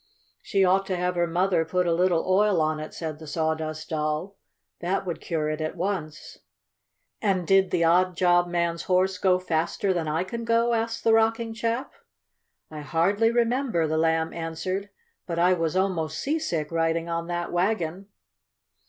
"She 0.41 0.65
ought 0.65 0.87
to 0.87 0.95
have 0.95 1.13
her 1.13 1.27
mother 1.27 1.63
put 1.63 1.85
a 1.85 1.93
little 1.93 2.23
oil 2.27 2.59
on 2.59 2.79
it," 2.79 2.91
said 2.91 3.19
the 3.19 3.27
Sawdust 3.27 3.87
Doll. 3.89 4.35
"That 4.79 5.05
would 5.05 5.21
cure 5.21 5.47
it 5.47 5.61
at 5.61 5.77
once." 5.77 6.39
"And 7.21 7.45
did 7.45 7.69
the 7.69 7.83
odd 7.83 8.15
job 8.17 8.47
man's 8.47 8.85
horse 8.89 9.19
go 9.19 9.37
faster 9.37 9.93
than 9.93 10.07
I 10.07 10.23
can 10.23 10.43
go?" 10.43 10.73
asked 10.73 11.03
the 11.03 11.13
Rocking 11.13 11.53
chap. 11.53 11.93
"I 12.71 12.79
hardly 12.79 13.29
remember," 13.29 13.85
the 13.85 13.95
Lamb 13.99 14.33
answered. 14.33 14.89
"But 15.27 15.37
I 15.37 15.53
was 15.53 15.75
almost 15.75 16.17
seasick 16.17 16.71
riding 16.71 17.07
on 17.07 17.27
that 17.27 17.51
wagon." 17.51 18.07